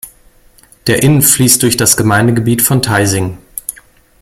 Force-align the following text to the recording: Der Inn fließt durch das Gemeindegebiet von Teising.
Der 0.87 1.03
Inn 1.03 1.21
fließt 1.21 1.61
durch 1.61 1.77
das 1.77 1.95
Gemeindegebiet 1.95 2.63
von 2.63 2.81
Teising. 2.81 3.37